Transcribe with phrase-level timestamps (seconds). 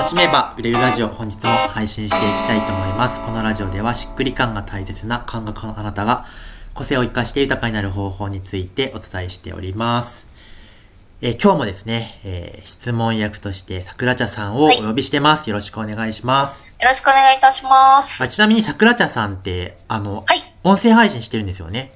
[0.00, 6.24] 楽しめば売れるラジオ本日も配信していきたいと思いますこのラジオではしっくり感が大切な感覚のあなたが
[6.72, 10.26] 個性を生かして豊かになる方法についてお伝えしております
[11.20, 16.64] えー、今日もですね、えー、質問役として桜茶さんをお呼びしてます、はい、よろしくお願いします。
[16.80, 18.22] よろしくお願いいたします。
[18.22, 21.92] あちなみに桜茶さんって、あの、はい、音声配信してるんですよね？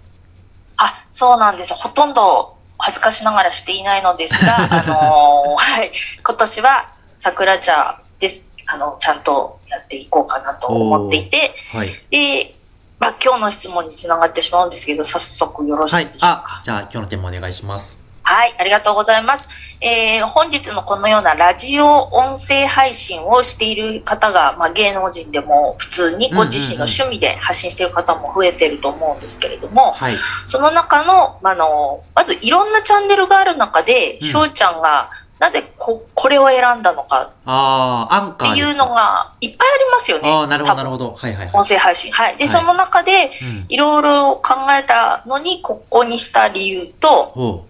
[0.76, 1.72] あ、そうなんです。
[1.72, 5.92] ほとんど恥ずかしながらしていないのですが、 あのー、はい、
[6.22, 6.93] 今年は
[7.24, 12.54] 桜茶で、あの、ちゃんとやっていこうかなと思っていて、はい、で、
[12.98, 16.42] まあ、今日の質問につながってしまうんですけど、早速よろしいでしょうか？
[16.44, 17.96] はい、じゃあ今日のテーマお願いします。
[18.22, 19.48] はい、ありがとうございます。
[19.80, 40.30] えー、本日のこのようなラジオ音声配信をしている方が、まあ、芸能人でも普通にご自身の趣味で発信している方も増えてると思うんですけれども、はい、その中の、あの、まずいろんなチャンネルがある中で、翔、うん、ちゃんがなぜここれを選んだのかっていうのがいっぱいありますよね。
[40.30, 41.14] あなるほど、なるほど。
[41.14, 42.12] はいはい、音声配信。
[42.12, 42.36] はい。
[42.36, 43.32] で、はい、その中で、
[43.68, 47.66] いろいろ考えたのに、ここにした理由と、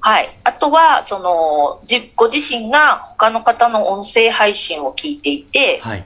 [0.00, 0.38] はい。
[0.44, 6.04] あとは、その、じ、ご自身が他の方の音声配信を聞いていて、はい。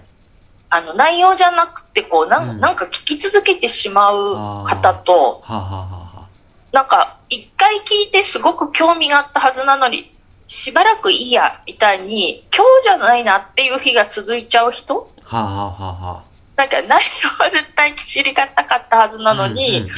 [0.71, 6.27] あの、内容じゃなくて、こう、なん、うん、なんか聞き続けてしまう方と、ははは
[6.73, 10.15] なんか、一回聞いてすごく興味があったはずなのに、
[10.49, 15.09] しばらくいいや、みたいに、今日じゃないなっていう日が続いちゃう人？
[15.23, 16.23] はははは
[16.57, 19.89] なんか内容は絶対知りたかったはずなのに、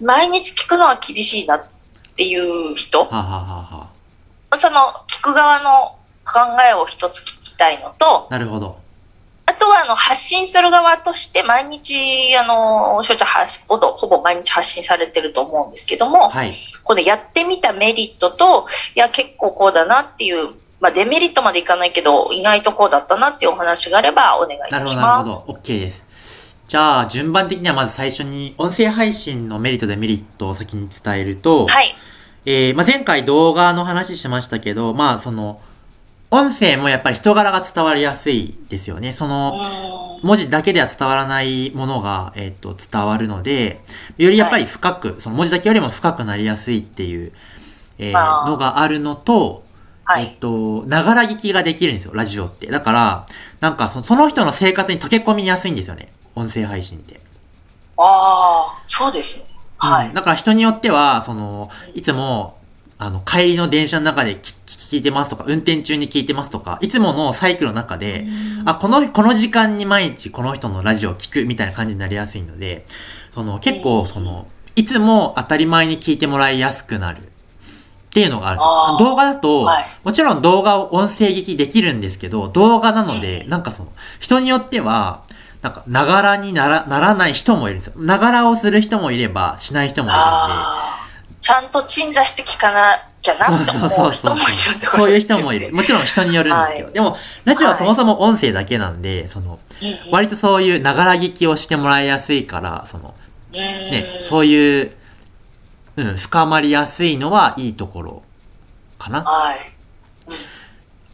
[0.00, 1.64] 毎日聞くのは厳しいなっ
[2.14, 3.88] っていう人、ははは
[4.50, 8.78] はその聞く側の考えを一つ聞きたいのと、なるほど。
[9.64, 13.26] あとはあの発信する側として毎日、あの、しょちゃ
[13.66, 25.28] ほぼほぼ毎日発信されてると思うんですけども、はい、このやってみたメリットと、いや、結構こうだなっていう、まあ、デメリットまでいかないけど、意外とこうだったなっていうお話があればお願いいたします。
[25.30, 26.04] なるほど、OK です。
[26.68, 31.94] じゃあ、順番的にはまず最初に、音声配信のメリット、デメリットを先に伝えると、はい。
[32.44, 35.58] えー、まあ、前回動画の話しましたけど、まあ、その、
[36.34, 39.12] 音声もやっぱり人柄が伝わりやすいですよね。
[39.12, 43.84] その、文字だけでは伝わらないものが、えっ、ー、と、伝わるので、
[44.16, 47.30] よりやっぱり深く、はい、その文字だけよりも深くなりやすいっていう、
[47.98, 49.62] えー、のがあるのと、
[50.02, 52.66] はい、えっと、ながら聞きができるんですよ、ラジオって。
[52.66, 53.26] だから、
[53.60, 57.20] なんかその、その人の生活に溶け込みやすいんですよね、音声配信って。
[57.96, 59.44] ああ、そうですね。
[59.78, 60.12] はい。
[60.12, 62.58] だから人によっては、その、いつも、
[62.98, 68.26] あの、帰りの電車の中で聞いてますとか、運転中に聞いてますとか、いつものサイクルの中で、
[68.64, 72.86] あ、この、この時間に毎日この人のラジオを聞くみたいな感じになりやすいので、
[73.34, 74.46] その、結構、その、
[74.76, 77.22] いつも当たり前に聞いてもらいやすくなるっ
[78.10, 79.04] ていうのがある。
[79.04, 85.22] 動画だと、はい、もちろん動画を音声劇できるんですけど、動画なので、なんかその、人によっては、
[85.62, 87.94] なんか、ながらにならならない人もいるんですよ。
[87.96, 90.22] ながらをする人もいれば、しない人もいるん
[90.78, 90.83] で。
[91.44, 95.74] ちゃんと鎮座して聞かなきゃなって思う人もいるってそういう人もいる。
[95.74, 96.84] もちろん人によるんですけど。
[96.86, 99.58] はい、でも、ラジオはそもそも音声だけなんで、はい、その、
[100.10, 103.14] 割とそういうながら聞きをしてもらいやすいから、その、
[103.52, 104.92] ね、そういう、
[105.96, 108.22] うん、深まりやすいのはいいところ
[108.98, 109.22] かな。
[109.22, 109.74] はい。
[110.28, 110.34] うん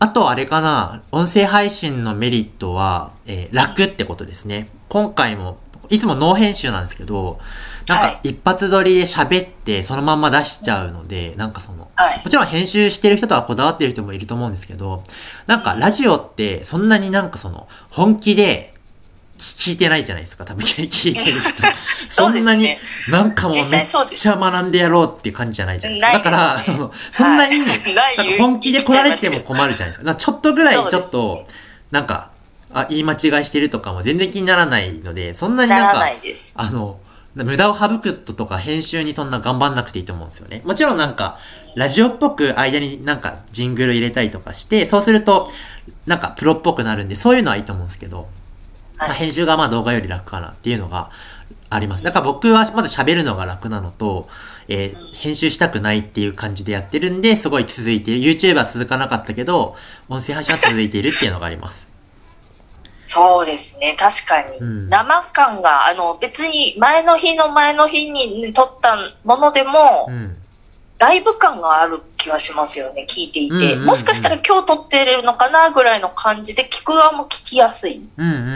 [0.03, 4.71] あとあれかな、音声配信のメリットは、えー、楽ってことですね。
[4.89, 5.59] 今回も、
[5.91, 7.39] いつもノー編集なんですけど、
[7.87, 15.03] なんか一発撮りで喋ってそのまま出しちゃうので、なんかその、はい、もちろん編集してる人とはこだわってる人もいると思うんですけど、
[15.47, 18.75] なんかラジオってそんなになんかその、本気で
[19.39, 21.62] 聞いてないじゃないですか、多分 聞いてる人。
[22.09, 22.77] そんなに、
[23.09, 26.19] なんかもうめっちゃ学んでやろうっていう感じじゃないじゃないですか。
[26.19, 30.15] だから、その、そんなに、なんか本気で来られても困るじゃないですか。
[30.15, 31.45] ちょっとぐらいちょっと、
[31.91, 32.30] なんか、
[32.72, 36.04] あ、言い間違いしてるとかも全然気にならないので、そんなになんか、
[36.54, 37.00] あの、
[37.34, 40.62] 無駄を省くとか編集にそんな頑張んなくていいと思うんですよね。
[40.64, 41.38] もちろんなんか、
[41.76, 45.48] ラジオっぽく間になんかジングル入れたりとかして、そうすると、
[46.06, 48.28] なんかプロっぽくなるんで、そういうのはいいと思うんですけど、
[48.99, 51.11] まあ、編集がまあ動画より楽かなっていうのが
[51.70, 52.02] あります。
[52.02, 54.28] だから僕はまず喋るのが楽なのと、
[54.69, 58.32] えー、編集したくないっていう感じでやってるんで、すごい続いている。
[58.32, 59.76] YouTube は続かなかったけど、
[60.08, 61.89] 音声配信は続いているっていうのがあります。
[63.11, 64.59] そうですね、確かに。
[64.59, 70.37] うん、生感が、あの、別に前の日の前の日に撮ったものでも、うん
[71.01, 73.55] ライブ感がある気はしますよね、聞いていて。
[73.55, 78.07] うんうんうん、もしかしたら今日撮ってるのかなぐらいの感じで、聞く側も聞きやすい。
[78.19, 78.47] うんうんうんう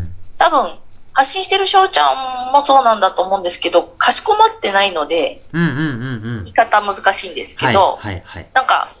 [0.00, 0.14] ん。
[0.38, 0.74] 多分、
[1.12, 8.92] 発信してる翔ちゃんもそうなんだと思うんですけど、かしこまってないので、うんうんうんうん、言い方難しいんですけど、はいはいはい、なんか、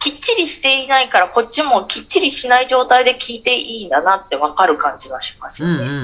[0.00, 5.74] きっちりしていないから、こっちもきっちりしない状態で聞いていいんだなってわかる感じがしますよね。
[5.74, 5.96] うんうんうんう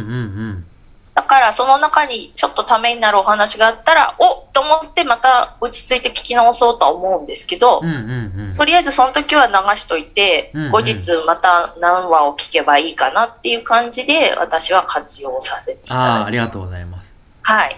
[0.53, 0.67] ん。
[1.15, 8.55] だから、その中にちょっとためになるお話があったら、おっと思ってまた落ち着いて聞き直そうとは思うんですけど、うんうんうん。
[8.55, 16.27] とりあえずその時は流しといて、うんうん後日また何話を聞けばいいかなっていう感じで、私は活用させていたああ、だいて。
[16.27, 17.11] ありがとうございます。
[17.41, 17.77] はい。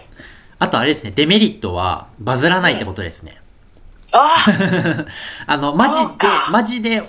[0.58, 3.40] あとあれですね、デメリットはバズらないってことですね。
[4.12, 4.36] あ
[5.46, 7.02] あの、マジでマジで、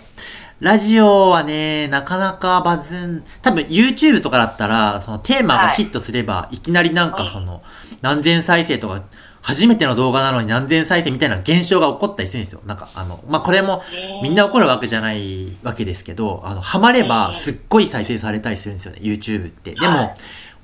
[0.60, 7.62] ラジオはね、なかなかバズん、多分 YouTube とかだったら、そのテーマがヒットすれば、い、きなりなんかその、
[8.01, 9.04] 何千再生とか、
[9.42, 12.60] 初めての動画なのに何千再生みたいな現象が起こったりするんですよ。
[12.66, 19.74] なんか、あの、まあ、これも、ーみんな起こるわけじゃないわけですけど、あの、ハマればすっごい再生されたりするんですよね、YouTube って。
[19.75, 20.16] でも、はい。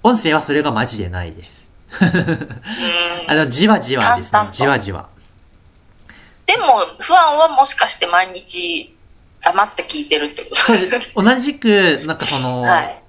[0.03, 1.65] 音声はそれがマジでないです。
[2.01, 2.47] うん。
[3.31, 4.47] あの、じわじわですね。
[4.51, 5.07] じわじわ。
[6.45, 8.95] でも、不安はもしかして毎日
[9.41, 10.61] 黙って聞いてるってこと？
[10.61, 11.11] そうです。
[11.15, 13.01] 同じく、なんかその、はい。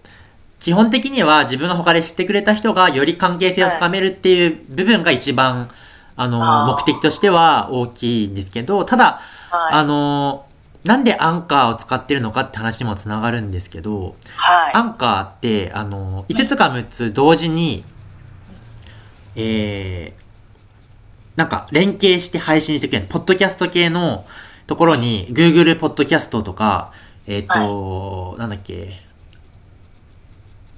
[0.59, 5.69] 基本的には自分が他で知ってくれた人がより関係性を深めるっていう部分が一番、
[6.17, 9.75] あの、あー目的としては大きいんですけど、ただ、はい。
[9.75, 10.47] あの、
[10.85, 17.85] なんでアンカーを使ってるのかって話にもつながるんですけど、はいアンカーって、あの、5つか6つ同時に、
[19.35, 20.26] えー、
[21.37, 24.27] なんか連携して配信してくれる、ポッドキャスト系の
[24.67, 26.93] ところに、Google ポッドキャストとか、
[27.27, 29.03] えっ、と、なんだっけ、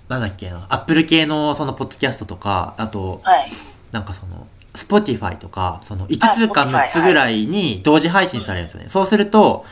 [0.09, 3.51] なんだっけな、Apple 系のそのポッドキャストとか、あと、はい。
[3.93, 8.89] なんかその、Spotify とか、その5あつか Spotify 6つぐらいに同時配信されるんですよね。
[8.89, 9.65] そうすると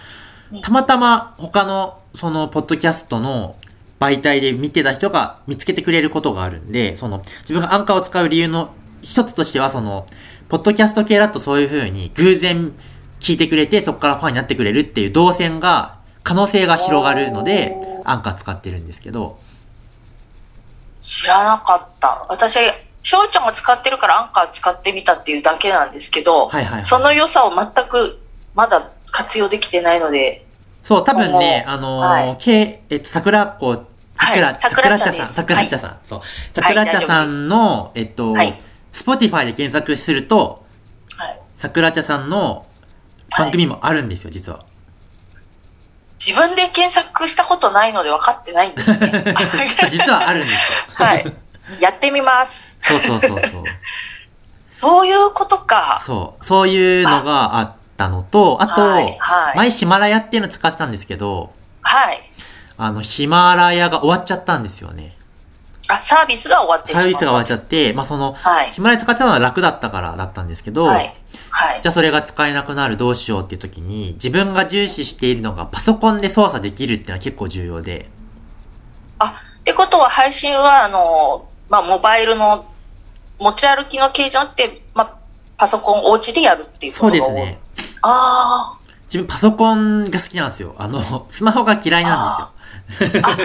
[0.53, 3.57] うん、たまたま他のそのポッドキャストの
[3.99, 10.07] 媒体で見てた人が見つけてくれることがあるんで、その自分がアンカーを使う理由の一つとしては、その、
[10.49, 12.73] ポッドキャスト系だとそういう風に偶然
[13.21, 19.39] 聞いてくれて、そこからファンになってくれるっていう動線が、可能性が広がるのでアンカー使ってるんですけど、
[21.01, 22.27] 知らなかった。
[22.29, 22.59] 私、
[23.05, 26.85] 翔ちゃんが使ってるからアンカー使ってみたっていうだけなんですけど、はいはい。
[26.85, 28.19] その良さを全く
[28.57, 30.45] まだ活用できてないので、
[30.83, 32.37] そう、多分ね、あのーはい。
[32.39, 33.85] けえっと、桜子、
[34.17, 36.21] 桜、はい桜茶さん、桜茶さん、そう。
[36.55, 38.61] 桜茶さんの、えっと、はい
[38.97, 40.65] Spotify で検索すると、
[41.19, 42.67] はい、桜茶さんの
[43.37, 44.65] 番組もあるんですよ、実は。
[46.19, 49.23] 自分で検索したことないので分かってないんですね。
[49.91, 50.79] 実はあるんですよ。
[51.05, 51.33] はい。
[51.79, 52.79] やってみます。
[52.81, 53.65] そうそうそうそう。
[54.81, 56.01] そういうことか。
[56.03, 56.45] そう。
[56.45, 61.53] そういうのがあったのと、あと、はいはい前ヒマラヤっていうの使ってたんですけど、
[61.83, 62.31] はい。
[62.79, 65.16] あの、ヒマラヤが終わっちゃったんですよね。
[65.89, 66.93] あ、サービスが終わって。
[66.95, 68.73] サービスが終わっちゃって、まあその、はい。
[68.73, 71.15] ヒマラヤ使ってたのは楽だったからだったんですけど、はい。
[71.51, 71.81] はい。
[71.83, 78.09] じゃあそれが使えなくなるどうしようっていう時に、自分が重視しているのがパソコンで操作できるっていうのは結構重要で。
[79.19, 82.67] あ、ってことは配信は、あの、まあ、モバイルの
[83.39, 85.17] 持ち歩きの形状って、まあ、
[85.57, 87.61] パソコンお家でやるっていうことそうがですね。
[88.03, 90.75] あ自分パソコンが好きなんですよ。
[90.79, 93.23] あの、スマホが嫌いなんですよ。
[93.25, 93.37] あ。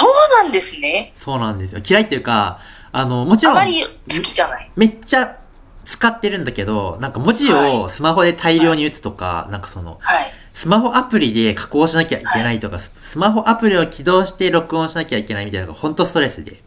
[0.00, 1.12] あ、そうなんですね。
[1.16, 1.80] そうなんですよ。
[1.86, 2.60] 嫌いっていうか、
[2.92, 4.70] あの、もちろん、あまり好きじゃない。
[4.76, 5.38] めっちゃ
[5.84, 10.32] 使ってるんだけど、なんか文字をスマホで大量に打つとか、なんかその、はい。
[10.54, 16.62] スマホアプリで加工しなきゃいけないとか、スマホアプリを起動して録音しなきゃいけないみたいなのが本当ストレスで。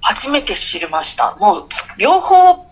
[0.00, 1.36] 初めて知りました。
[1.38, 2.66] もうつ、両方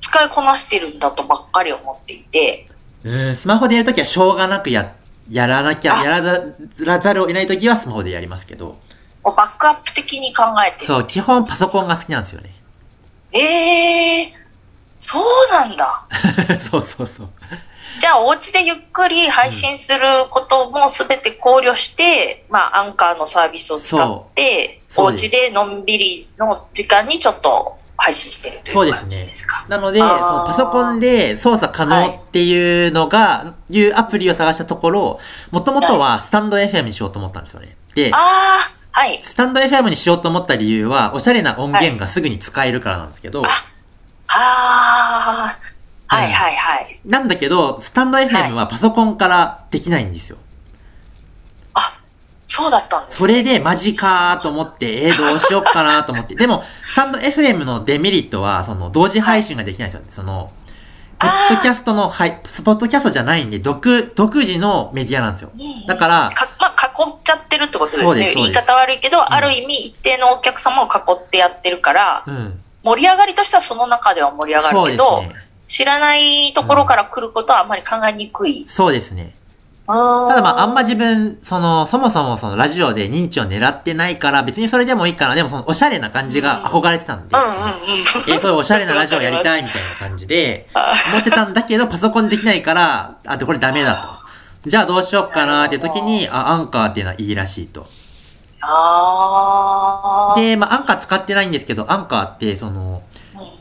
[0.00, 2.68] 使いこなしてるんだとばっかり思っていて、
[3.04, 4.94] うん、スマホでやるときはしょうがなくや、
[5.30, 6.44] やらなきゃ、あやらざ
[6.84, 8.78] らざるを得ないときはスマホでやりますけど、
[9.32, 10.86] バックアップ的に考えてる。
[10.86, 12.54] そう、基本パソコンが好きなんですよね。
[13.32, 14.32] ええー、
[14.98, 16.06] そうなんだ。
[16.60, 17.28] そうそうそう。
[18.00, 29.66] じゃあ、お家でゆっくり配信することもすべて考慮して、まあ、アンカーのサービスを使って、お家でのんびりの時間にちょっと配信してるという感そうですねじですか。
[29.68, 35.20] なので、そのパソコンで操作可能っていうのが、いうアプリを探したところ、
[35.50, 37.76] もともとはスタンド FM にしようと思ったんですよね。
[37.94, 39.20] で、ああ、はい。
[39.22, 43.48] スタンド FM にしようと思った理由は、おしゃれな音源がすぐに使えるからなんですけど、あ
[44.26, 45.56] あ
[46.08, 47.00] あ、はいはいはい。
[47.04, 50.38] なんだけど、スタンド FM はパソコンからできないんですよ。
[51.74, 52.00] あ、
[52.48, 56.34] そうだったんですそれでマジかーと思って、えー、どうしよっかなと思って。
[56.34, 60.06] でも、スタンド FM のデメリットは、その、同時配信ができないんですよね。
[60.08, 60.50] その、
[61.20, 65.52] ポッドキャストの、はい、ポッドキャストじゃないんで、独、独自のメディアなんですよ。
[65.54, 66.48] うんだから、か
[67.04, 68.32] っちゃってるってことですね。
[68.34, 72.60] 言い方悪いけど、んある意味一定のお客様を囲ってやってるから、うん。
[72.82, 75.32] 盛り上がりとしてはその中では盛り上がるけど、ね。
[75.68, 78.64] 知らないところから来ることはあんまり考えにくい。
[78.68, 79.34] そうですね。
[79.88, 85.34] ただまあ、あんま自分、その、そもそもそのラジオで認知を狙ってないから、別にそれでもいいかな。
[85.34, 90.68] でもその、おしゃれな感じが憧れてたんで、えー、そういうおしゃれなラジオやりたいみたいな感じで、
[91.10, 94.17] 思ってたんだけど、パソコンできないから、あ、これダメだと。
[94.66, 97.86] じゃあどうしよっかなって時に、あ、アンカーっていうのはいいらしいと。
[98.60, 103.02] あで、まあ、アンカー使ってないんですけど、アンカーって、その、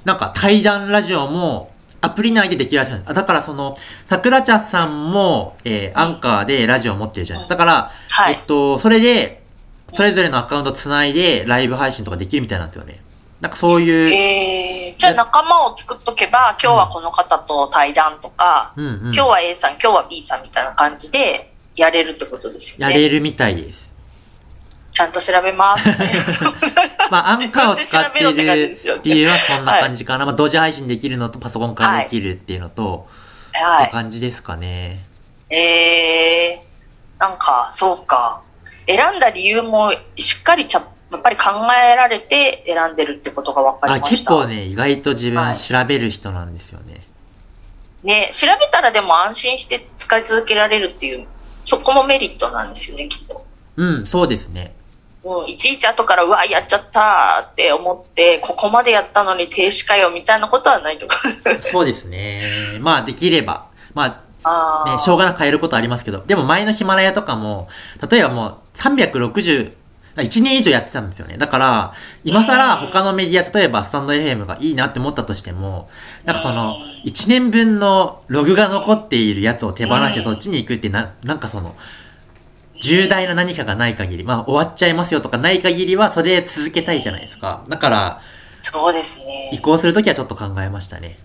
[0.06, 3.13] なんか対談ラジオも、アプリ内でできるらしいんです。
[3.13, 3.75] だからその、
[4.06, 7.56] 桜茶さんも、えー、アンカーでラジオを持ってるじゃないですか。
[7.56, 9.44] だから、はい、えっと、それで、
[9.94, 13.00] それぞれのアカウントつないでライブ配信とかできるみたいなんですよね。
[13.39, 14.10] なんかそういう。
[14.12, 22.94] えー、じゃあ仲間を作っとけば、今日はこの方と対談とか、うんうんうん、今日は A さん、今日は B さんみたいな感じでやれるってことですよね。
[22.94, 23.96] やれるみたいです。
[24.92, 26.12] ちゃんと調べます、ね。
[27.12, 30.20] まあ、アンカーを使っている理由はそんな感じかな。
[30.20, 33.08] はい、まあ、同時配信できるのとパソコンからできるっていうのと、
[33.54, 35.06] はい、って感じですかね。
[35.51, 38.42] ええー、なんか、そうか。
[38.88, 44.10] 選んだ理由もしっかりちゃやっぱり考えられて選んでるってことが分かりました。
[44.10, 47.06] 結構ね、意外と自分調べる人なんですよね。
[48.04, 51.26] ね、調べたらでも安心して使い続けられるっていう、
[51.66, 53.46] そこもメリットなんですよね、きっと。
[53.78, 54.74] うん、そうですね。
[55.24, 61.18] もういちいち後からうわやっちゃったって思ってここまでやったのに停止かよみたいなことはないとか
[61.62, 64.28] そうですねまあできればまあ
[64.86, 67.68] ね、しょうがなく変えることありますけど、でも前のヒマラヤとかも、
[68.10, 69.74] 例えばもう360、
[70.24, 71.38] 1年以上やってたんですよね。
[71.38, 71.94] だから、
[72.24, 75.90] 今更他のメディア、例えばスタンド FM がいいなって思ったとしても、
[76.26, 81.76] なんかその、1年分のログが残っているやつを手放してそっちに行くってな、なんかその、
[82.82, 87.64] 重大な何かがない限り、まあ終わっちゃいますよとかない限りはそれ続けたいじゃないですか。
[87.68, 88.22] だから、
[88.62, 89.52] そうですね。
[89.54, 91.20] 移行するときはちょっと考えましたね。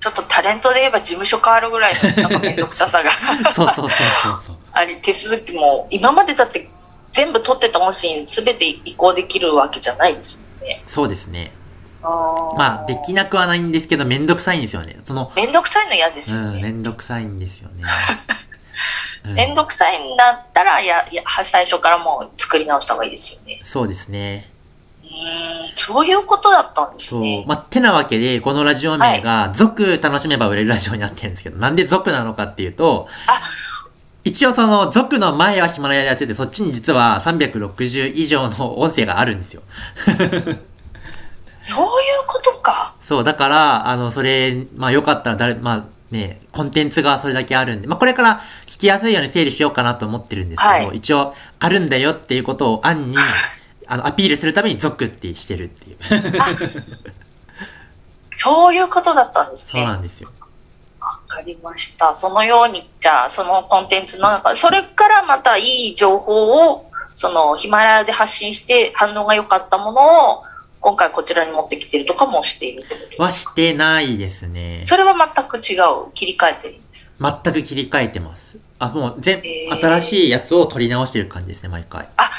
[0.00, 3.10] ちょっとタレントで言えば事務所変わるぐらいのなんかめんどくささが
[3.54, 4.56] そうそうそうそうそう。
[4.72, 6.68] あり、手続きも、今までだって
[7.14, 10.82] 全部取ってた音声すべて移行できるわけじゃないですもんね。
[10.86, 11.52] そうですね。
[12.02, 14.98] まあ、できなくはないんですけど、めんどくさいんですよね。
[15.04, 16.56] その、めんどくさいの嫌ですよね。
[16.56, 17.84] うん、めんどくさいんですよね。
[19.32, 24.50] 面倒くさいんだったらやや最初からもう作り直した方がいいですよねそうですね
[25.02, 25.08] うん
[25.74, 33.08] そういうことだったんですねそうまあてなわけでこのラジオ名が「族楽しめば売れるラジオ」になってるんですけど、なんで族なのかっていうと
[34.24, 39.62] 一応その族の前はヒマラヤでやっててそっちに実は360以上の音声があるんですよ
[41.60, 41.86] そうい
[42.22, 53.16] うことかそうだからあのそれまあよかったら誰まあね、コンテンツがそれだけあるんで、まあ、これから聞きやすいように整理しようかなと思ってるんですけど、はい、一応、あるんだよっていうことを案に、
[53.88, 55.96] あの、アピールするために族ってしてるっていう。
[58.36, 59.80] そういうことだったんですね。
[59.80, 60.30] そうなんですよ。
[61.28, 62.14] わかりました。
[62.14, 70.42] そのように、じゃあ、そのコンテンツの中、それからまたいい情報を、そのヒマラヤで発信して反応が良かったものを、
[70.80, 74.82] 今回こちらに持ってきてるとかもしているってことはしてないですね。
[74.84, 76.12] それは全く違う？
[76.12, 77.40] 切り替えてるんですか？
[77.42, 78.58] 全く切り替えてます。
[78.78, 82.06] あ、もう全、えー、新しいやつを取り直してる感じですね、毎回。
[82.18, 82.30] あ、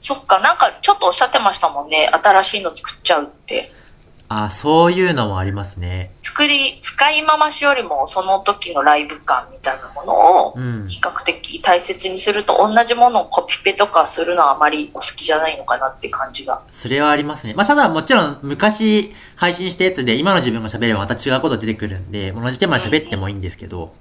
[0.00, 2.10] そっか、なんかちょっとおっしゃってましたもんね。
[2.12, 3.72] 新しいの作っちゃうって。
[4.34, 6.12] あそういうのもありますね。
[6.22, 10.54] 作り、使い回しよりもその時のライブ感みたいなものを
[10.88, 16.62] 比較的大切にすると、同じものをコピペとかするのはあまりお好きじゃないのかなって感じが。
[16.70, 17.54] それはありますね。
[17.54, 23.92] まあただもちろん昔配信したやつで今の自分が喋ればまた違うこと出てくるんで、同じテーマで喋ってもいいんですけど、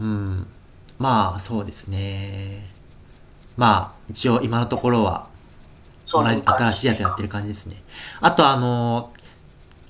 [0.00, 0.46] うん、うん、
[0.98, 2.68] まあそうですね。
[3.56, 5.26] まあ一応今のところは
[6.12, 7.76] 同じ新しいやつやってる感じですね。
[8.20, 9.21] あとあのー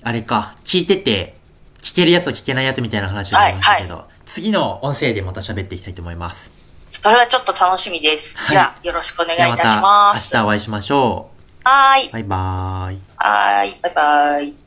[0.03, 1.35] あれか、聞いてて、
[1.81, 6.51] 聞けるやつと聞けないやつみたいな話がありましたけど、はいはい、次の音声でまた喋っていきたいと思います。
[6.89, 8.37] それはちょっと楽しみです。
[8.37, 10.29] はい、では、よろしくお願いいたします。
[10.29, 11.29] また明日お会いしましょ
[11.65, 11.67] う。
[11.67, 12.09] はい。
[12.09, 12.99] バイバーイ。
[13.17, 14.62] はい、バイバイ。